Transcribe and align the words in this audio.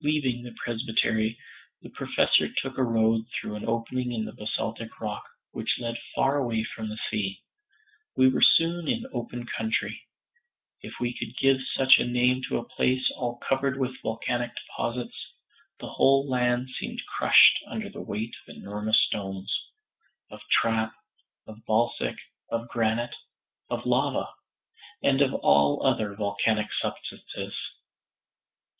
Leaving 0.00 0.42
the 0.42 0.52
presbytery, 0.64 1.38
the 1.82 1.90
Professor 1.90 2.48
took 2.56 2.76
a 2.76 2.82
road 2.82 3.22
through 3.30 3.54
an 3.54 3.64
opening 3.64 4.10
in 4.10 4.24
the 4.24 4.32
basaltic 4.32 4.98
rock, 5.00 5.22
which 5.52 5.78
led 5.78 5.96
far 6.16 6.36
away 6.36 6.64
from 6.64 6.88
the 6.88 6.98
sea. 7.08 7.40
We 8.16 8.26
were 8.28 8.42
soon 8.42 8.88
in 8.88 9.06
open 9.12 9.46
country, 9.46 10.02
if 10.80 10.94
we 10.98 11.16
could 11.16 11.36
give 11.36 11.60
such 11.62 11.98
a 11.98 12.04
name 12.04 12.42
to 12.48 12.58
a 12.58 12.68
place 12.70 13.08
all 13.12 13.36
covered 13.36 13.78
with 13.78 14.02
volcanic 14.02 14.50
deposits. 14.56 15.14
The 15.78 15.90
whole 15.90 16.28
land 16.28 16.70
seemed 16.70 17.00
crushed 17.06 17.62
under 17.68 17.88
the 17.88 18.02
weight 18.02 18.34
of 18.48 18.56
enormous 18.56 18.98
stones 19.04 19.68
of 20.28 20.40
trap, 20.50 20.92
of 21.46 21.64
basalt, 21.68 22.16
of 22.50 22.66
granite, 22.68 23.14
of 23.70 23.86
lava, 23.86 24.28
and 25.04 25.22
of 25.22 25.32
all 25.34 25.86
other 25.86 26.16
volcanic 26.16 26.72
substances. 26.72 27.54